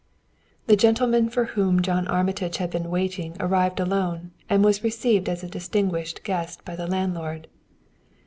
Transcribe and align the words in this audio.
The 0.65 0.75
gentleman 0.75 1.29
for 1.29 1.45
whom 1.45 1.79
John 1.83 2.07
Armitage 2.07 2.57
had 2.57 2.71
been 2.71 2.89
waiting 2.89 3.37
arrived 3.39 3.79
alone, 3.79 4.31
and 4.49 4.63
was 4.65 4.83
received 4.83 5.29
as 5.29 5.43
a 5.43 5.47
distinguished 5.47 6.23
guest 6.23 6.65
by 6.65 6.75
the 6.75 6.87
landlord. 6.87 7.47